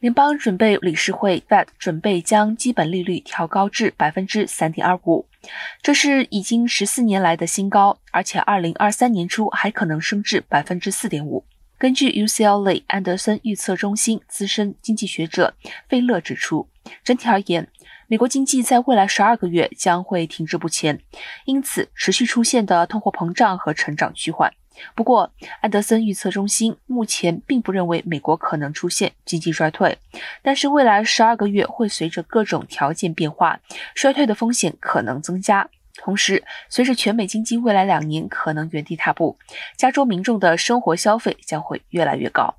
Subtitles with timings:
[0.00, 5.26] 联邦准备理事会 Fed 准备将基本利率调高至百分之三点二五，
[5.82, 11.44] 这是已经十四年来的新高，而且二零二三年初还可能升至百分之四点五。
[11.76, 15.54] 根据 UCLA 安德森预测中心资深经济学者
[15.86, 16.66] 费勒指出，
[17.04, 17.68] 整体而言，
[18.06, 20.98] 美国经济在未来十二个月将会停滞不前，
[21.44, 24.50] 因此持续出现的通货膨胀和成长趋缓。
[24.94, 25.30] 不过，
[25.60, 29.98] 安德森预测中心目前并不认为美国可能出现经济衰退，
[30.42, 33.60] 但是未来十二个月会随着各种条件变化，
[33.94, 35.68] 衰退的风险可能增加。
[35.96, 39.36] 同时，随着全美经济未来两年可能原地踏步，
[39.76, 42.54] 加州民众的生活消费将会越来越高。